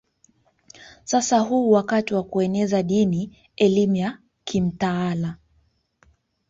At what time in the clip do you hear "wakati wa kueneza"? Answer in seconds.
1.71-2.83